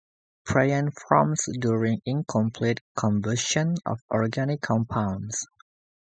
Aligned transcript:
Pyrene 0.47 0.89
forms 0.89 1.47
during 1.59 2.01
incomplete 2.07 2.81
combustion 2.97 3.75
of 3.85 4.01
organic 4.09 4.59
compounds. 4.59 5.45